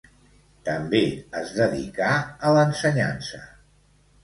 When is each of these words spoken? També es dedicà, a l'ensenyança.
També 0.69 1.01
es 1.41 1.51
dedicà, 1.59 2.09
a 2.51 2.55
l'ensenyança. 2.57 3.45